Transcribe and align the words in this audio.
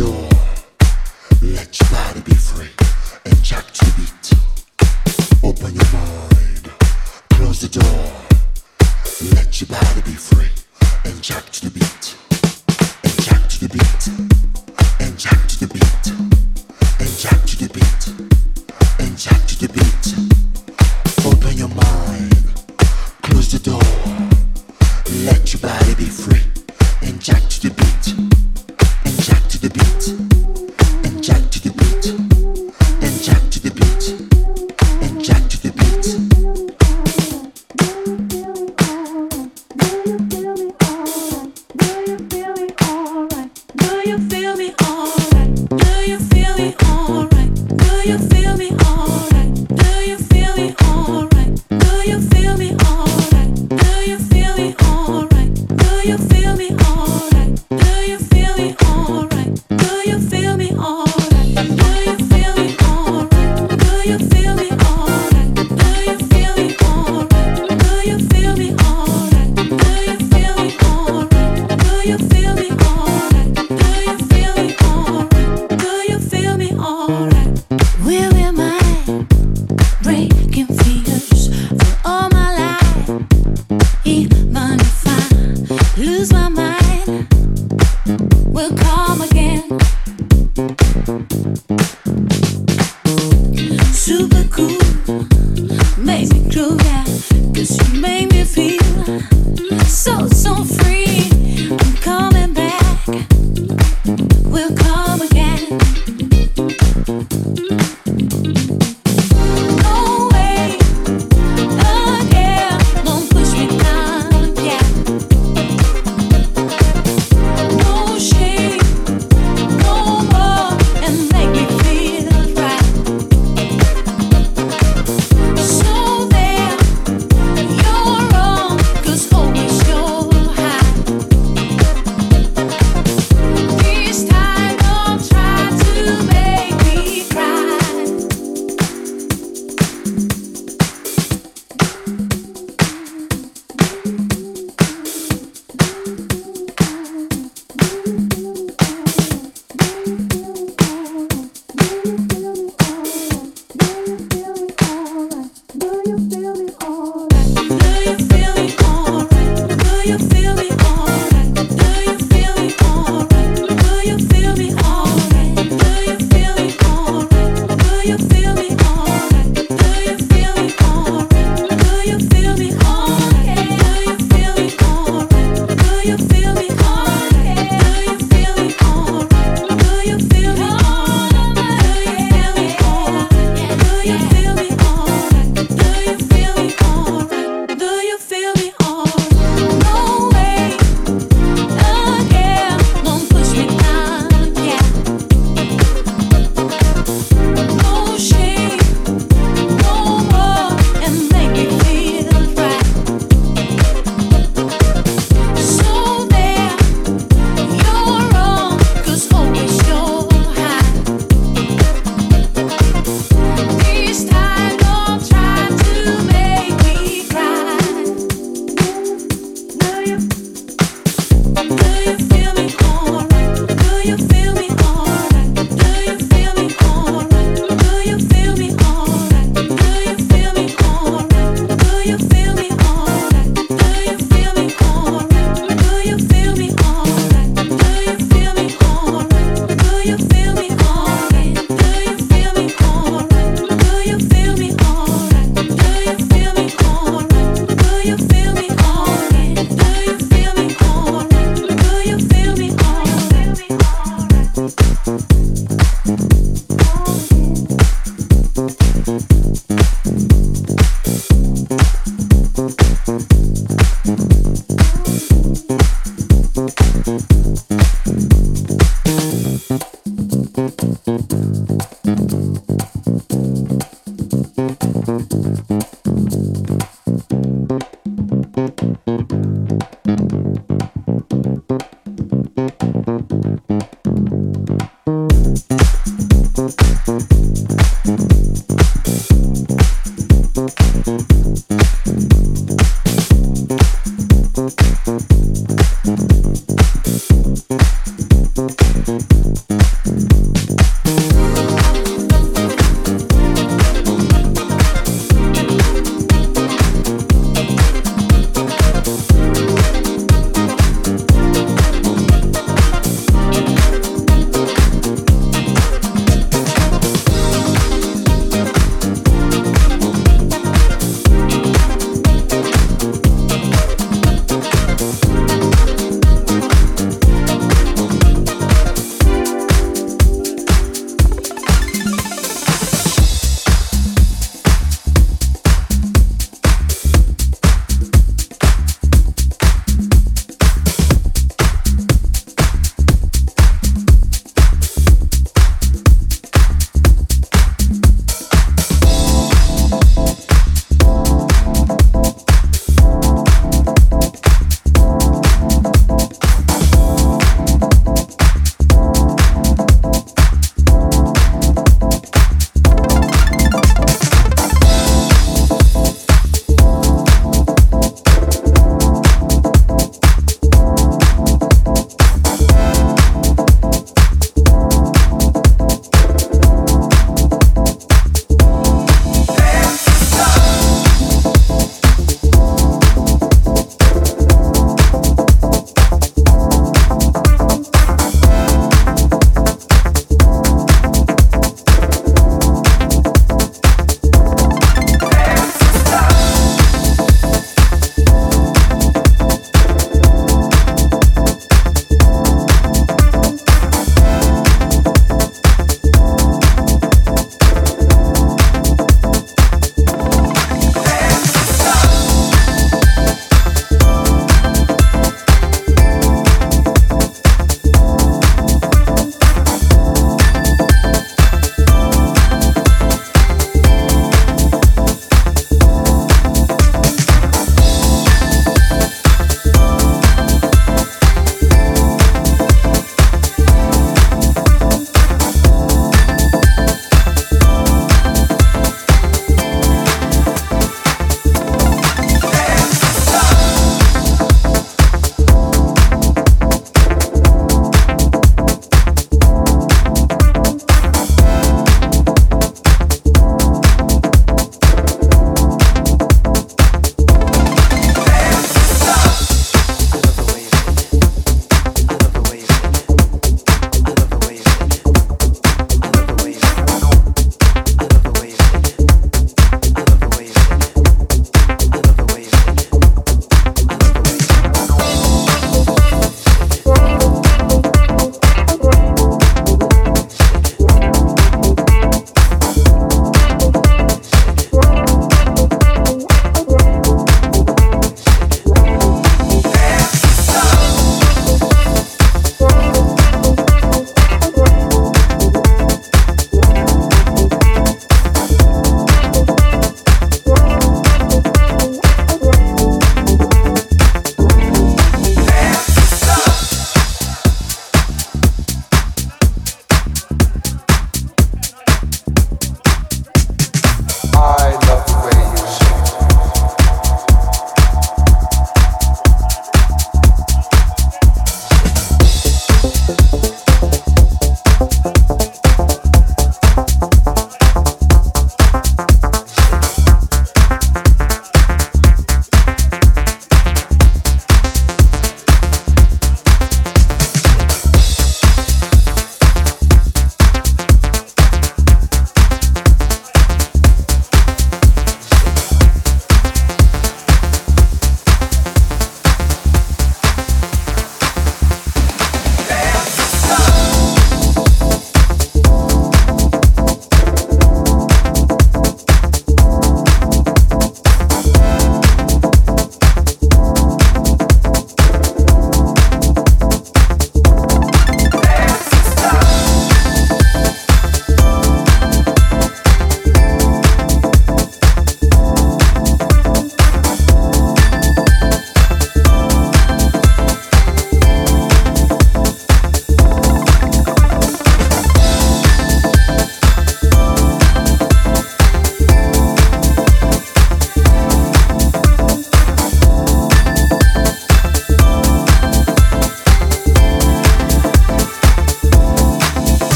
No 0.00 0.29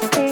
that. 0.00 0.23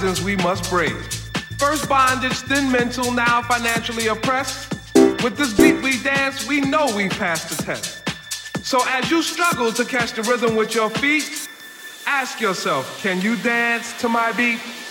Horizons 0.00 0.24
we 0.24 0.36
must 0.36 0.70
break. 0.70 0.92
First 1.58 1.88
bondage, 1.88 2.40
then 2.42 2.72
mental, 2.72 3.12
now 3.12 3.42
financially 3.42 4.06
oppressed. 4.06 4.72
With 5.22 5.36
this 5.36 5.52
beat 5.54 5.82
we 5.82 6.02
dance, 6.02 6.46
we 6.48 6.60
know 6.60 6.94
we 6.96 7.08
passed 7.08 7.54
the 7.54 7.62
test. 7.62 8.08
So 8.64 8.80
as 8.86 9.10
you 9.10 9.22
struggle 9.22 9.72
to 9.72 9.84
catch 9.84 10.12
the 10.12 10.22
rhythm 10.22 10.56
with 10.56 10.74
your 10.74 10.88
feet, 10.88 11.48
ask 12.06 12.40
yourself, 12.40 13.02
can 13.02 13.20
you 13.20 13.36
dance 13.36 13.98
to 14.00 14.08
my 14.08 14.32
beat? 14.32 14.58
Beat, 14.58 14.89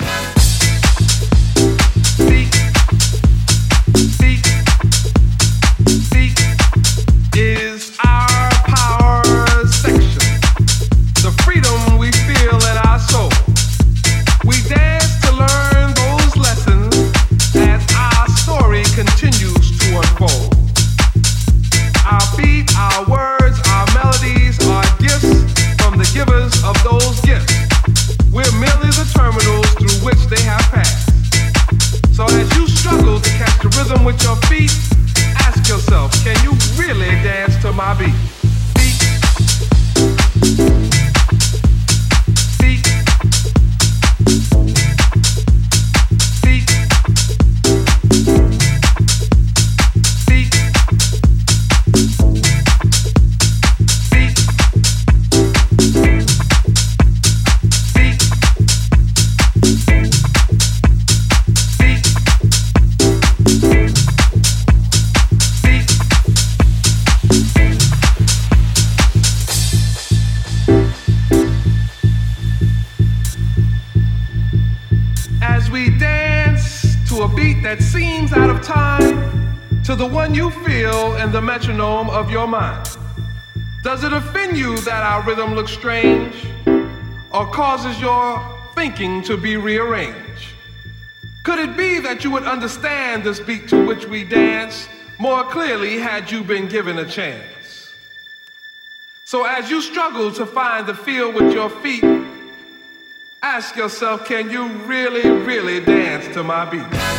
in 81.30 81.34
the 81.34 81.42
metronome 81.42 82.10
of 82.10 82.32
your 82.32 82.48
mind. 82.48 82.98
Does 83.84 84.04
it 84.04 84.12
offend 84.12 84.58
you 84.58 84.76
that 84.80 85.04
our 85.04 85.22
rhythm 85.22 85.54
looks 85.54 85.72
strange 85.72 86.34
or 87.32 87.46
causes 87.52 88.02
your 88.02 88.44
thinking 88.74 89.22
to 89.26 89.38
be 89.38 89.56
rearranged? 89.56 90.48
Could 91.44 91.60
it 91.60 91.78
be 91.78 92.00
that 92.00 92.24
you 92.24 92.32
would 92.32 92.46
understand 92.46 93.24
this 93.24 93.40
beat 93.40 93.68
to 93.68 93.86
which 93.86 94.08
we 94.08 94.24
dance 94.24 94.90
more 95.20 95.44
clearly 95.44 96.00
had 96.00 96.32
you 96.32 96.44
been 96.44 96.68
given 96.68 96.98
a 96.98 97.06
chance? 97.06 97.94
So 99.24 99.46
as 99.46 99.70
you 99.70 99.84
struggle 99.84 100.32
to 100.32 100.48
find 100.48 100.88
the 100.88 100.96
feel 100.96 101.32
with 101.32 101.54
your 101.54 101.70
feet, 101.70 102.04
ask 103.44 103.76
yourself, 103.76 104.26
can 104.26 104.50
you 104.50 104.68
really, 104.88 105.30
really 105.30 105.80
dance 105.80 106.34
to 106.34 106.42
my? 106.42 106.66
Beat, 106.66 107.19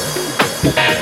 Fuck 0.61 1.01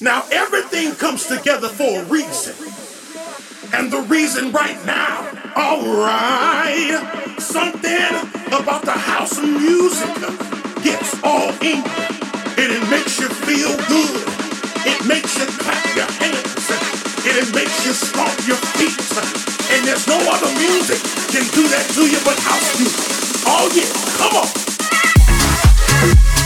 Now, 0.00 0.22
everything 0.30 0.94
comes 0.94 1.26
together 1.26 1.68
for 1.68 2.02
a 2.02 2.04
reason. 2.04 2.54
And 3.74 3.90
the 3.90 4.00
reason 4.02 4.52
right 4.52 4.78
now, 4.86 5.26
alright, 5.58 7.02
something 7.42 8.14
about 8.46 8.82
the 8.84 8.94
house 8.94 9.38
of 9.38 9.44
music 9.44 10.14
gets 10.84 11.18
all 11.24 11.50
in 11.66 11.82
and 11.82 12.70
it 12.70 12.90
makes 12.90 13.18
you 13.18 13.28
feel 13.42 13.74
good. 13.90 14.22
It 14.86 15.04
makes 15.04 15.34
you 15.36 15.46
clap 15.58 15.84
your 15.96 16.10
hands 16.22 16.70
and 17.26 17.34
it 17.34 17.52
makes 17.52 17.84
you 17.84 17.92
stomp 17.92 18.38
your 18.46 18.60
feet. 18.78 18.94
And 19.74 19.84
there's 19.84 20.06
no 20.06 20.18
other 20.30 20.52
music 20.62 21.02
can 21.34 21.42
do 21.58 21.66
that 21.74 21.90
to 21.98 22.06
you 22.06 22.20
but 22.24 22.38
house 22.38 22.78
music. 22.78 23.02
Oh 23.50 23.66
yeah, 23.74 23.90
come 24.16 24.36
on. 24.46 26.37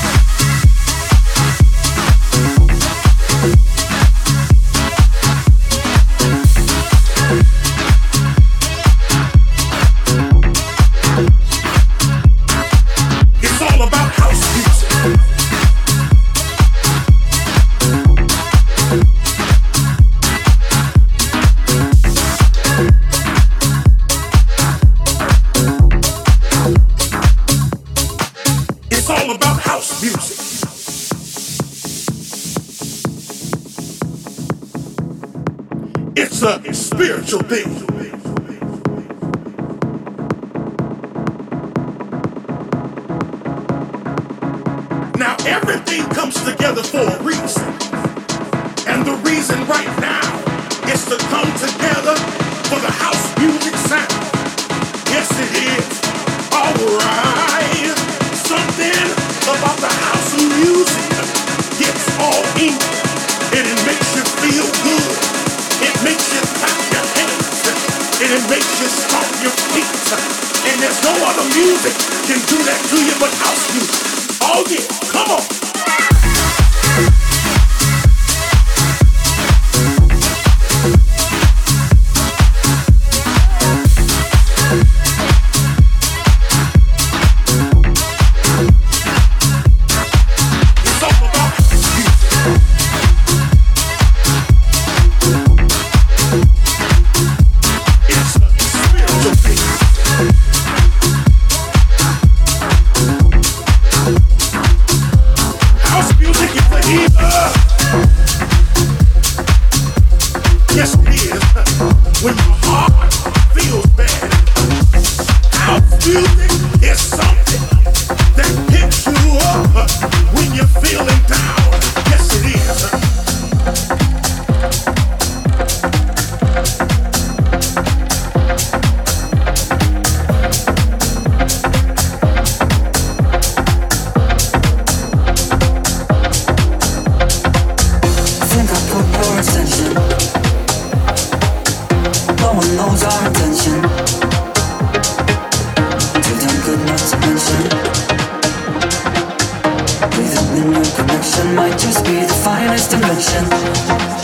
in 152.63 152.71
his 152.71 152.87
dimension. 152.87 154.22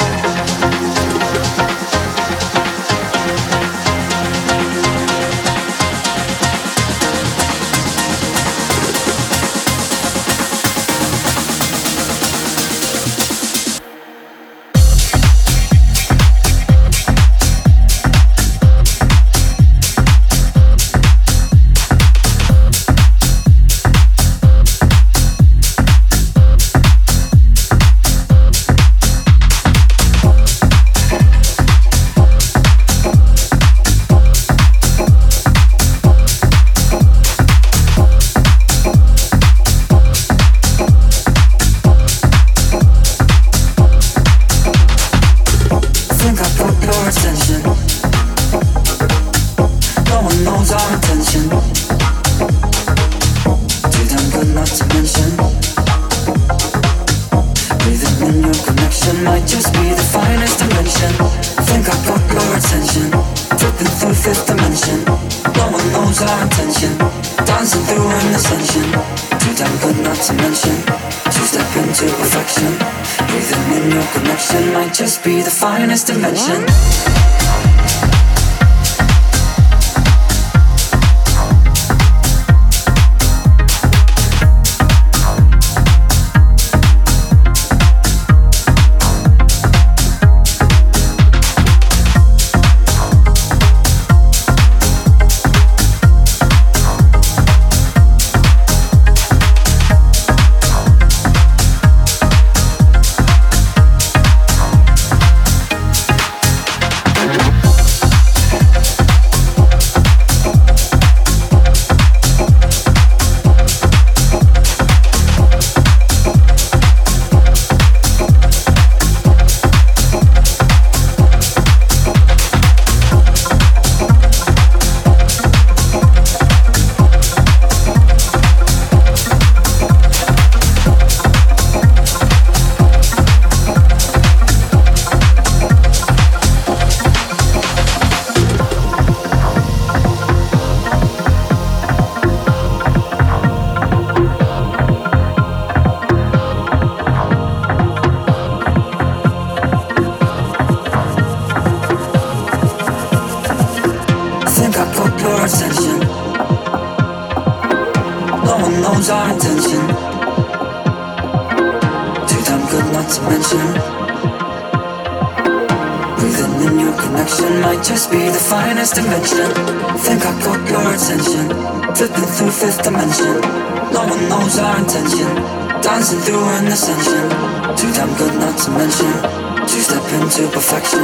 To. 179.12 179.48
Step 179.88 180.04
into 180.20 180.44
perfection 180.52 181.00